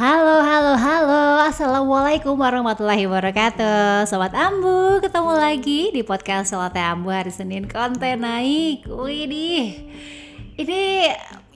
Halo, 0.00 0.40
halo, 0.40 0.80
halo. 0.80 1.44
Assalamualaikum 1.44 2.32
warahmatullahi 2.32 3.04
wabarakatuh. 3.04 4.08
Sobat 4.08 4.32
Ambu, 4.32 4.96
ketemu 4.96 5.32
lagi 5.36 5.92
di 5.92 6.00
podcast 6.00 6.56
Solatnya 6.56 6.96
Ambu 6.96 7.12
hari 7.12 7.28
Senin. 7.28 7.68
Konten 7.68 8.24
naik. 8.24 8.88
Widih. 8.88 9.92
Ini 10.56 10.80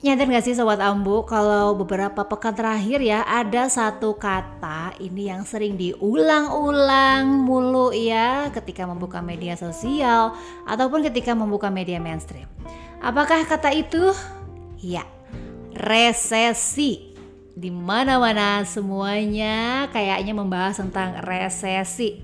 nyadar 0.05 0.29
gak 0.29 0.45
sih 0.45 0.53
Sobat 0.53 0.77
Ambu 0.77 1.25
Kalau 1.25 1.73
beberapa 1.73 2.21
pekan 2.29 2.53
terakhir 2.53 3.01
ya 3.01 3.25
Ada 3.25 3.65
satu 3.65 4.13
kata 4.13 4.93
ini 5.01 5.33
yang 5.33 5.41
sering 5.41 5.73
diulang-ulang 5.73 7.25
mulu 7.25 7.97
ya 7.97 8.53
Ketika 8.53 8.85
membuka 8.85 9.25
media 9.25 9.57
sosial 9.57 10.37
Ataupun 10.69 11.01
ketika 11.01 11.33
membuka 11.33 11.73
media 11.73 11.97
mainstream. 11.97 12.45
Apakah 13.01 13.41
kata 13.49 13.73
itu? 13.73 14.13
Ya, 14.77 15.01
resesi 15.73 17.14
di 17.55 17.71
mana-mana 17.71 18.67
semuanya 18.67 19.87
kayaknya 19.95 20.35
membahas 20.35 20.83
tentang 20.83 21.23
resesi. 21.23 22.19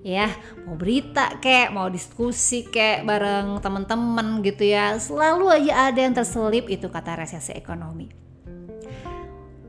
Ya 0.00 0.32
mau 0.64 0.80
berita 0.80 1.36
kek 1.44 1.76
mau 1.76 1.92
diskusi 1.92 2.64
kek 2.64 3.04
bareng 3.04 3.60
temen-temen 3.60 4.40
gitu 4.40 4.64
ya. 4.64 4.96
Selalu 4.96 5.52
aja 5.52 5.92
ada 5.92 6.00
yang 6.00 6.16
terselip 6.16 6.64
itu 6.72 6.88
kata 6.88 7.20
resesi 7.20 7.52
ekonomi 7.52 8.29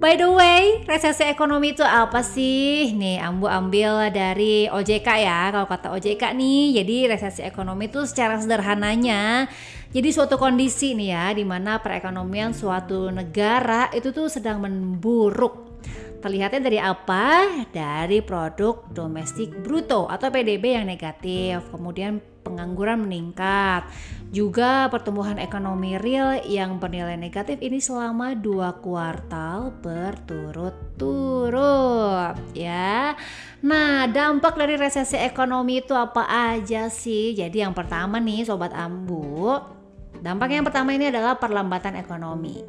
By 0.01 0.17
the 0.17 0.33
way, 0.33 0.81
resesi 0.89 1.21
ekonomi 1.29 1.77
itu 1.77 1.85
apa 1.85 2.25
sih? 2.25 2.89
Nih, 2.97 3.21
Ambu 3.21 3.45
ambil 3.45 4.09
dari 4.09 4.65
OJK 4.65 5.05
ya. 5.21 5.53
Kalau 5.53 5.69
kata 5.69 5.93
OJK 5.93 6.33
nih, 6.33 6.81
jadi 6.81 7.13
resesi 7.13 7.45
ekonomi 7.45 7.85
itu 7.85 8.01
secara 8.09 8.41
sederhananya 8.41 9.45
jadi 9.91 10.07
suatu 10.09 10.39
kondisi 10.39 10.95
nih 10.95 11.09
ya 11.11 11.25
di 11.35 11.43
mana 11.43 11.83
perekonomian 11.83 12.55
suatu 12.55 13.11
negara 13.11 13.91
itu 13.91 14.15
tuh 14.15 14.31
sedang 14.31 14.63
memburuk. 14.63 15.70
Terlihatnya 16.21 16.61
dari 16.61 16.77
apa? 16.77 17.49
Dari 17.73 18.21
produk 18.21 18.85
domestik 18.93 19.49
bruto 19.65 20.05
atau 20.05 20.29
PDB 20.29 20.77
yang 20.77 20.85
negatif. 20.85 21.65
Kemudian 21.73 22.21
pengangguran 22.45 23.01
meningkat. 23.05 23.85
Juga 24.31 24.87
pertumbuhan 24.87 25.35
ekonomi 25.41 25.97
real 25.99 26.39
yang 26.47 26.79
bernilai 26.79 27.19
negatif 27.19 27.59
ini 27.59 27.83
selama 27.83 28.31
dua 28.37 28.79
kuartal 28.79 29.75
berturut-turut 29.83 32.39
ya. 32.55 33.11
Nah 33.65 34.07
dampak 34.07 34.55
dari 34.55 34.79
resesi 34.79 35.19
ekonomi 35.19 35.83
itu 35.83 35.91
apa 35.97 36.23
aja 36.53 36.87
sih? 36.87 37.35
Jadi 37.35 37.59
yang 37.59 37.75
pertama 37.75 38.23
nih 38.23 38.47
Sobat 38.47 38.71
Ambu 38.71 39.80
Dampak 40.19 40.51
yang 40.51 40.67
pertama 40.67 40.91
ini 40.91 41.07
adalah 41.07 41.39
perlambatan 41.39 41.95
ekonomi. 41.95 42.59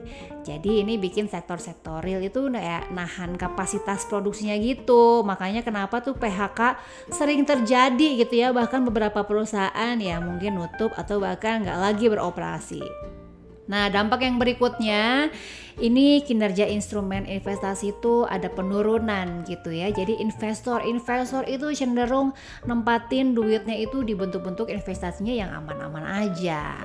Jadi 0.46 0.86
ini 0.86 0.94
bikin 0.96 1.26
sektor-sektor 1.26 1.98
real 1.98 2.22
itu 2.22 2.46
kayak 2.46 2.94
nahan 2.94 3.34
kapasitas 3.34 4.06
produksinya 4.06 4.54
gitu. 4.62 5.26
Makanya 5.26 5.66
kenapa 5.66 5.98
tuh 5.98 6.14
PHK 6.14 6.78
sering 7.10 7.42
terjadi 7.42 8.08
gitu 8.22 8.34
ya. 8.38 8.54
Bahkan 8.54 8.86
beberapa 8.86 9.26
perusahaan 9.26 9.96
ya 9.98 10.22
mungkin 10.22 10.62
nutup 10.62 10.94
atau 10.94 11.18
bahkan 11.18 11.66
nggak 11.66 11.78
lagi 11.82 12.06
beroperasi. 12.06 12.82
Nah, 13.70 13.86
dampak 13.86 14.26
yang 14.26 14.42
berikutnya 14.42 15.30
ini 15.80 16.20
kinerja 16.20 16.68
instrumen 16.68 17.24
investasi 17.24 17.96
itu 17.96 18.28
ada 18.28 18.50
penurunan 18.52 19.46
gitu 19.48 19.72
ya. 19.72 19.88
Jadi 19.88 20.20
investor-investor 20.20 21.48
itu 21.48 21.72
cenderung 21.72 22.36
nempatin 22.68 23.32
duitnya 23.32 23.78
itu 23.78 24.04
di 24.04 24.12
bentuk-bentuk 24.12 24.68
investasinya 24.68 25.32
yang 25.32 25.50
aman-aman 25.54 26.04
aja. 26.28 26.76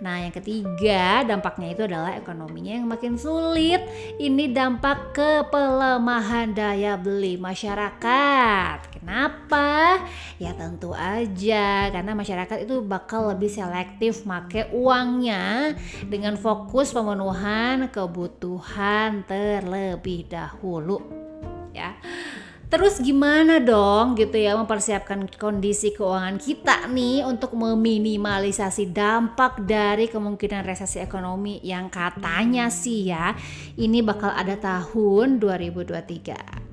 Nah, 0.00 0.24
yang 0.24 0.32
ketiga 0.32 1.26
dampaknya 1.26 1.68
itu 1.74 1.82
adalah 1.84 2.16
ekonominya 2.16 2.80
yang 2.80 2.86
makin 2.88 3.18
sulit. 3.20 3.82
Ini 4.16 4.54
dampak 4.54 5.12
ke 5.12 5.30
pelemahan 5.52 6.56
daya 6.56 6.96
beli 6.96 7.36
masyarakat. 7.36 8.89
Kenapa? 9.10 10.06
Ya 10.38 10.54
tentu 10.54 10.94
aja 10.94 11.90
karena 11.90 12.14
masyarakat 12.14 12.62
itu 12.62 12.78
bakal 12.78 13.34
lebih 13.34 13.50
selektif 13.50 14.22
make 14.22 14.70
uangnya 14.70 15.74
dengan 16.06 16.38
fokus 16.38 16.94
pemenuhan 16.94 17.90
kebutuhan 17.90 19.26
terlebih 19.26 20.30
dahulu 20.30 21.02
ya. 21.74 21.98
Terus 22.70 23.02
gimana 23.02 23.58
dong 23.58 24.14
gitu 24.14 24.38
ya 24.38 24.54
mempersiapkan 24.54 25.26
kondisi 25.34 25.90
keuangan 25.90 26.38
kita 26.38 26.86
nih 26.86 27.26
untuk 27.26 27.58
meminimalisasi 27.58 28.94
dampak 28.94 29.66
dari 29.66 30.06
kemungkinan 30.06 30.62
resesi 30.62 31.02
ekonomi 31.02 31.58
yang 31.66 31.90
katanya 31.90 32.70
sih 32.70 33.10
ya 33.10 33.34
ini 33.74 34.06
bakal 34.06 34.30
ada 34.30 34.54
tahun 34.54 35.42
2023. 35.42 36.69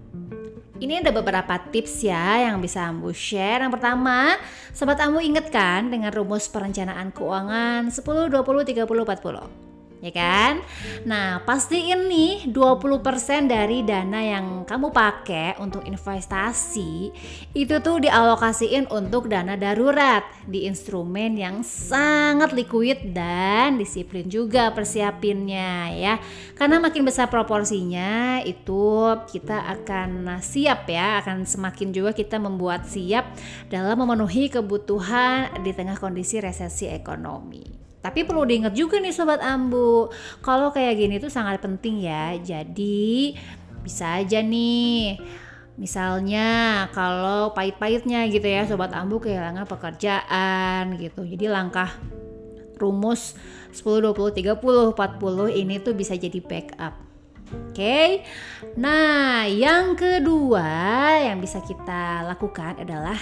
Ini 0.78 1.02
ada 1.02 1.10
beberapa 1.10 1.58
tips 1.74 2.06
ya 2.06 2.46
yang 2.46 2.62
bisa 2.62 2.86
Ambu 2.86 3.10
share. 3.10 3.66
Yang 3.66 3.82
pertama, 3.82 4.38
sobat 4.70 5.02
Ambu 5.02 5.18
inget 5.26 5.50
kan 5.50 5.90
dengan 5.90 6.14
rumus 6.14 6.46
perencanaan 6.46 7.10
keuangan 7.10 7.90
10 7.90 8.30
20 8.30 8.38
30 8.38 8.86
40 8.86 9.67
ya 10.02 10.12
kan? 10.14 10.62
Nah, 11.06 11.42
pastiin 11.42 12.06
nih 12.06 12.54
20% 12.54 13.50
dari 13.50 13.82
dana 13.82 14.22
yang 14.22 14.46
kamu 14.68 14.94
pakai 14.94 15.58
untuk 15.58 15.82
investasi 15.86 17.10
itu 17.58 17.76
tuh 17.82 18.04
dialokasiin 18.06 18.90
untuk 18.94 19.30
dana 19.32 19.58
darurat 19.58 20.22
di 20.46 20.70
instrumen 20.70 21.34
yang 21.38 21.66
sangat 21.66 22.54
liquid 22.54 23.14
dan 23.16 23.82
disiplin 23.82 24.30
juga 24.30 24.70
persiapinnya 24.72 25.94
ya. 25.94 26.14
Karena 26.54 26.78
makin 26.78 27.06
besar 27.06 27.30
proporsinya 27.30 28.42
itu 28.46 29.18
kita 29.34 29.66
akan 29.82 30.42
siap 30.42 30.86
ya, 30.90 31.22
akan 31.26 31.46
semakin 31.46 31.90
juga 31.90 32.12
kita 32.14 32.38
membuat 32.38 32.86
siap 32.86 33.34
dalam 33.70 33.98
memenuhi 33.98 34.50
kebutuhan 34.54 35.62
di 35.66 35.72
tengah 35.74 35.98
kondisi 35.98 36.38
resesi 36.38 36.86
ekonomi. 36.90 37.87
Tapi 38.08 38.24
perlu 38.24 38.48
diingat 38.48 38.72
juga 38.72 39.04
nih 39.04 39.12
sobat 39.12 39.44
ambu, 39.44 40.08
kalau 40.40 40.72
kayak 40.72 40.96
gini 40.96 41.20
tuh 41.20 41.28
sangat 41.28 41.60
penting 41.60 42.08
ya. 42.08 42.40
Jadi 42.40 43.36
bisa 43.84 44.24
aja 44.24 44.40
nih 44.40 45.20
Misalnya 45.78 46.90
kalau 46.90 47.54
pahit-pahitnya 47.54 48.26
gitu 48.34 48.50
ya 48.50 48.66
sobat 48.66 48.98
ambu 48.98 49.22
kehilangan 49.22 49.70
pekerjaan 49.70 50.98
gitu. 50.98 51.22
Jadi 51.22 51.46
langkah 51.46 51.94
rumus 52.82 53.38
10 53.78 54.02
20 54.10 54.58
30 54.58 54.58
40 54.58 55.54
ini 55.54 55.78
tuh 55.78 55.94
bisa 55.94 56.18
jadi 56.18 56.42
backup. 56.42 56.98
Oke. 57.54 57.78
Okay? 57.78 58.10
Nah, 58.82 59.46
yang 59.46 59.94
kedua 59.94 60.66
yang 61.22 61.38
bisa 61.38 61.62
kita 61.62 62.26
lakukan 62.26 62.82
adalah 62.82 63.18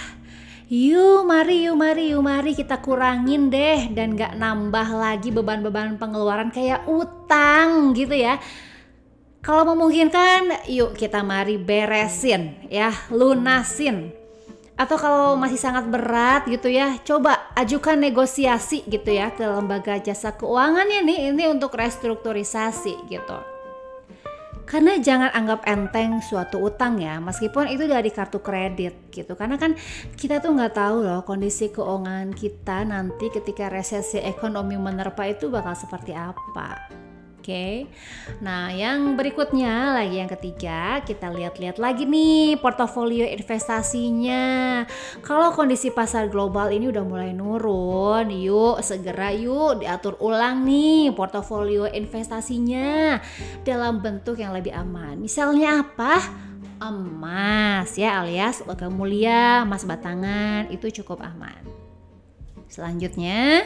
Yuk 0.66 1.22
mari 1.22 1.70
yuk 1.70 1.78
mari 1.78 2.10
yuk 2.10 2.26
mari 2.26 2.50
kita 2.50 2.82
kurangin 2.82 3.46
deh 3.54 3.86
dan 3.94 4.18
gak 4.18 4.34
nambah 4.34 4.98
lagi 4.98 5.30
beban-beban 5.30 5.94
pengeluaran 5.94 6.50
kayak 6.50 6.82
utang 6.90 7.94
gitu 7.94 8.18
ya. 8.18 8.42
Kalau 9.46 9.62
memungkinkan 9.62 10.66
yuk 10.66 10.98
kita 10.98 11.22
mari 11.22 11.54
beresin 11.54 12.58
ya 12.66 12.90
lunasin. 13.14 14.10
Atau 14.74 14.98
kalau 14.98 15.38
masih 15.38 15.54
sangat 15.54 15.86
berat 15.86 16.50
gitu 16.50 16.66
ya 16.66 16.98
coba 17.06 17.46
ajukan 17.54 18.02
negosiasi 18.02 18.82
gitu 18.90 19.14
ya 19.14 19.30
ke 19.30 19.46
lembaga 19.46 20.02
jasa 20.02 20.34
keuangan 20.34 20.90
ya 20.90 21.00
nih 21.06 21.30
ini 21.30 21.46
untuk 21.46 21.78
restrukturisasi 21.78 23.06
gitu 23.06 23.55
karena 24.66 24.98
jangan 24.98 25.30
anggap 25.30 25.62
enteng 25.64 26.18
suatu 26.18 26.58
utang 26.58 26.98
ya 26.98 27.22
meskipun 27.22 27.70
itu 27.70 27.86
dari 27.86 28.10
kartu 28.10 28.42
kredit 28.42 29.14
gitu. 29.14 29.38
Karena 29.38 29.54
kan 29.54 29.78
kita 30.18 30.42
tuh 30.42 30.58
nggak 30.58 30.74
tahu 30.74 31.06
loh 31.06 31.22
kondisi 31.22 31.70
keuangan 31.70 32.34
kita 32.34 32.82
nanti 32.82 33.30
ketika 33.30 33.70
resesi 33.70 34.18
ekonomi 34.18 34.74
menerpa 34.74 35.22
itu 35.30 35.46
bakal 35.46 35.78
seperti 35.78 36.12
apa 36.12 37.05
Oke. 37.46 37.86
Nah, 38.42 38.74
yang 38.74 39.14
berikutnya 39.14 39.94
lagi 39.94 40.18
yang 40.18 40.26
ketiga, 40.26 40.98
kita 41.06 41.30
lihat-lihat 41.30 41.78
lagi 41.78 42.02
nih 42.02 42.58
portofolio 42.58 43.22
investasinya. 43.22 44.82
Kalau 45.22 45.54
kondisi 45.54 45.94
pasar 45.94 46.26
global 46.26 46.74
ini 46.74 46.90
udah 46.90 47.06
mulai 47.06 47.30
nurun, 47.30 48.34
yuk 48.34 48.82
segera 48.82 49.30
yuk 49.30 49.78
diatur 49.78 50.18
ulang 50.18 50.66
nih 50.66 51.14
portofolio 51.14 51.86
investasinya 51.86 53.22
dalam 53.62 54.02
bentuk 54.02 54.42
yang 54.42 54.50
lebih 54.50 54.74
aman. 54.74 55.14
Misalnya 55.14 55.86
apa? 55.86 56.18
Emas 56.82 57.94
ya 57.94 58.26
alias 58.26 58.66
logam 58.66 58.90
mulia, 58.90 59.62
emas 59.62 59.86
batangan 59.86 60.66
itu 60.74 60.90
cukup 60.98 61.22
aman. 61.22 61.62
Selanjutnya, 62.66 63.62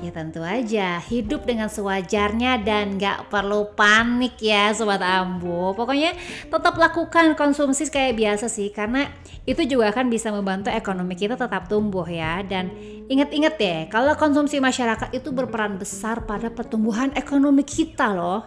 Ya 0.00 0.10
tentu 0.12 0.40
aja, 0.44 1.00
hidup 1.00 1.48
dengan 1.48 1.68
sewajarnya 1.68 2.60
dan 2.64 2.96
gak 2.96 3.28
perlu 3.28 3.72
panik 3.72 4.36
ya 4.40 4.72
Sobat 4.72 5.00
Ambo 5.00 5.76
Pokoknya 5.76 6.16
tetap 6.48 6.76
lakukan 6.76 7.36
konsumsi 7.36 7.88
kayak 7.88 8.16
biasa 8.16 8.48
sih 8.48 8.72
Karena 8.72 9.08
itu 9.44 9.60
juga 9.68 9.92
akan 9.92 10.08
bisa 10.08 10.32
membantu 10.32 10.72
ekonomi 10.72 11.12
kita 11.20 11.36
tetap 11.36 11.68
tumbuh 11.68 12.08
ya. 12.08 12.40
Dan 12.40 12.72
inget-inget 13.12 13.54
deh, 13.60 13.80
kalau 13.92 14.16
konsumsi 14.16 14.56
masyarakat 14.56 15.12
itu 15.12 15.28
berperan 15.36 15.76
besar 15.76 16.24
pada 16.24 16.48
pertumbuhan 16.48 17.12
ekonomi 17.12 17.60
kita 17.60 18.16
loh. 18.16 18.40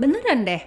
Beneran 0.00 0.48
deh. 0.48 0.62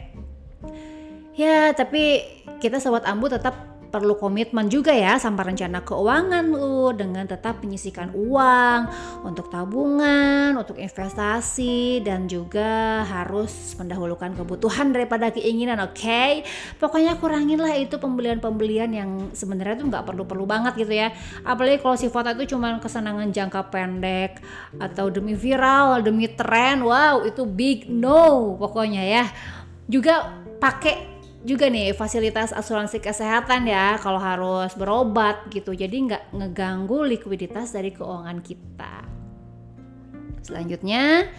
Ya, 1.33 1.73
tapi 1.73 2.21
kita 2.61 2.77
sobat 2.77 3.05
Ambu 3.05 3.29
tetap 3.29 3.76
perlu 3.88 4.19
komitmen 4.19 4.68
juga 4.68 4.92
ya 4.92 5.16
sama 5.18 5.48
rencana 5.48 5.81
keuangan 5.81 6.44
lu 6.44 6.92
dengan 6.94 7.24
tetap 7.24 7.63
menyisikan 7.63 8.12
uang 8.12 8.80
untuk 9.24 9.48
tabungan, 9.48 10.54
untuk 10.56 10.78
investasi 10.78 12.04
dan 12.04 12.28
juga 12.28 13.04
harus 13.07 13.74
mendahulukan 13.80 14.36
kebutuhan 14.36 14.92
daripada 14.92 15.31
keinginan, 15.31 15.80
oke? 15.84 15.95
Okay? 15.98 16.44
Pokoknya 16.78 17.18
kurangin 17.18 17.60
lah 17.60 17.74
itu 17.75 17.98
pembelian-pembelian 17.98 18.92
yang 18.94 19.10
sebenarnya 19.34 19.81
tuh 19.81 19.88
nggak 19.90 20.06
perlu-perlu 20.06 20.45
banget 20.45 20.74
gitu 20.78 20.94
ya. 20.94 21.12
Apalagi 21.48 21.81
kalau 21.81 21.95
si 21.95 22.07
foto 22.12 22.30
itu 22.36 22.56
cuma 22.56 22.78
kesenangan 22.78 23.31
jangka 23.31 23.72
pendek 23.74 24.40
atau 24.78 25.10
demi 25.10 25.33
viral, 25.33 26.06
demi 26.06 26.30
tren, 26.31 26.83
wow 26.83 27.24
itu 27.25 27.44
big 27.44 27.90
no 27.90 28.56
pokoknya 28.60 29.04
ya. 29.04 29.25
Juga 29.88 30.36
pakai 30.60 31.17
juga 31.47 31.71
nih 31.71 31.95
fasilitas 31.95 32.51
asuransi 32.51 32.99
kesehatan 32.99 33.71
ya 33.71 33.95
kalau 34.03 34.19
harus 34.19 34.75
berobat 34.75 35.47
gitu. 35.47 35.71
Jadi 35.71 36.11
nggak 36.11 36.35
ngeganggu 36.35 37.07
likuiditas 37.07 37.71
dari 37.71 37.95
keuangan 37.95 38.44
kita. 38.44 39.07
Selanjutnya 40.44 41.31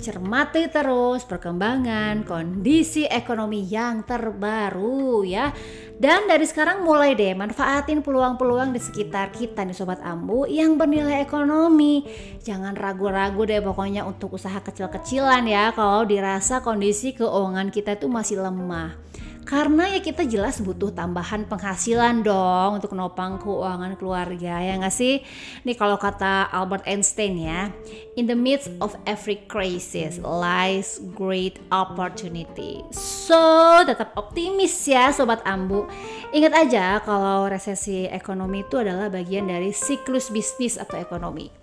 cermati 0.00 0.70
terus 0.70 1.26
perkembangan 1.28 2.24
kondisi 2.24 3.04
ekonomi 3.04 3.68
yang 3.68 4.00
terbaru 4.08 5.28
ya. 5.28 5.52
Dan 6.00 6.24
dari 6.24 6.48
sekarang 6.48 6.80
mulai 6.80 7.12
deh 7.12 7.36
manfaatin 7.36 8.00
peluang-peluang 8.00 8.72
di 8.72 8.80
sekitar 8.80 9.28
kita 9.28 9.68
nih 9.68 9.76
Sobat 9.76 10.00
Ambu 10.00 10.48
yang 10.48 10.80
bernilai 10.80 11.20
ekonomi. 11.20 12.08
Jangan 12.40 12.72
ragu-ragu 12.72 13.44
deh 13.44 13.60
pokoknya 13.60 14.08
untuk 14.08 14.40
usaha 14.40 14.56
kecil-kecilan 14.64 15.44
ya 15.44 15.76
kalau 15.76 16.08
dirasa 16.08 16.64
kondisi 16.64 17.12
keuangan 17.12 17.68
kita 17.68 18.00
tuh 18.00 18.08
masih 18.08 18.40
lemah 18.40 19.10
karena 19.48 19.90
ya 19.90 20.00
kita 20.04 20.28
jelas 20.28 20.60
butuh 20.62 20.92
tambahan 20.94 21.48
penghasilan 21.48 22.22
dong 22.22 22.78
untuk 22.78 22.92
nopang 22.94 23.40
keuangan 23.40 23.96
keluarga 23.98 24.60
ya 24.60 24.78
nggak 24.78 24.94
sih? 24.94 25.24
Nih 25.66 25.74
kalau 25.74 25.96
kata 25.96 26.48
Albert 26.52 26.86
Einstein 26.86 27.40
ya, 27.40 27.72
in 28.14 28.28
the 28.28 28.36
midst 28.36 28.70
of 28.78 28.94
every 29.08 29.40
crisis 29.50 30.20
lies 30.22 31.02
great 31.16 31.58
opportunity. 31.74 32.84
So 32.94 33.82
tetap 33.86 34.14
optimis 34.14 34.74
ya 34.86 35.10
sobat 35.10 35.42
Ambu. 35.42 35.88
Ingat 36.30 36.52
aja 36.54 37.02
kalau 37.02 37.50
resesi 37.50 38.06
ekonomi 38.06 38.62
itu 38.62 38.78
adalah 38.78 39.10
bagian 39.10 39.50
dari 39.50 39.74
siklus 39.74 40.30
bisnis 40.30 40.78
atau 40.78 41.00
ekonomi. 41.00 41.60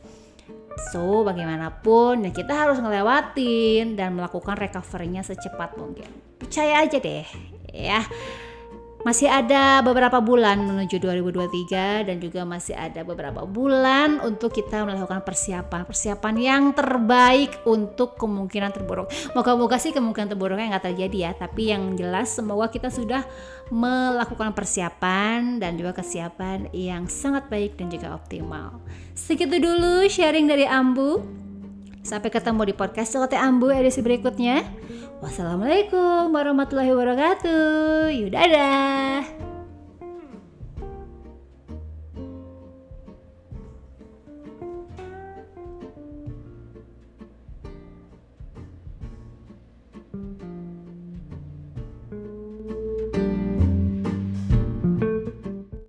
So, 0.94 1.26
bagaimanapun 1.26 2.30
ya 2.30 2.32
kita 2.32 2.54
harus 2.54 2.78
ngelewatin 2.78 3.98
dan 3.98 4.14
melakukan 4.14 4.56
recovery-nya 4.62 5.26
secepat 5.26 5.74
mungkin. 5.74 6.06
Percaya 6.38 6.86
aja 6.86 7.02
deh, 7.02 7.26
ya. 7.78 8.02
Masih 9.06 9.32
ada 9.32 9.80
beberapa 9.86 10.20
bulan 10.20 10.68
menuju 10.68 11.00
2023 11.00 12.12
dan 12.12 12.18
juga 12.20 12.44
masih 12.44 12.76
ada 12.76 13.08
beberapa 13.08 13.48
bulan 13.48 14.20
untuk 14.20 14.52
kita 14.52 14.84
melakukan 14.84 15.24
persiapan 15.24 15.88
persiapan 15.88 16.36
yang 16.36 16.64
terbaik 16.76 17.56
untuk 17.64 18.20
kemungkinan 18.20 18.76
terburuk. 18.76 19.08
Moga-moga 19.32 19.80
sih 19.80 19.96
kemungkinan 19.96 20.36
terburuknya 20.36 20.76
nggak 20.76 20.92
terjadi 20.92 21.18
ya, 21.30 21.32
tapi 21.40 21.72
yang 21.72 21.96
jelas 21.96 22.36
semoga 22.36 22.68
kita 22.68 22.92
sudah 22.92 23.24
melakukan 23.72 24.52
persiapan 24.52 25.62
dan 25.62 25.80
juga 25.80 25.96
kesiapan 25.96 26.68
yang 26.76 27.08
sangat 27.08 27.48
baik 27.48 27.80
dan 27.80 27.88
juga 27.88 28.12
optimal. 28.12 28.84
Segitu 29.16 29.56
dulu 29.62 30.04
sharing 30.10 30.52
dari 30.52 30.68
Ambu. 30.68 31.47
Sampai 32.08 32.32
ketemu 32.32 32.72
di 32.72 32.74
podcast 32.74 33.12
Celoteh 33.12 33.36
Ambu 33.36 33.68
edisi 33.68 34.00
berikutnya. 34.00 34.64
Wassalamualaikum 35.20 36.32
warahmatullahi 36.32 36.96
wabarakatuh. 36.96 38.16
Yuk 38.16 38.32
dadah. 38.32 39.47